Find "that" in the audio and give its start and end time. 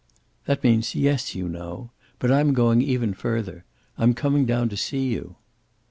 0.47-0.63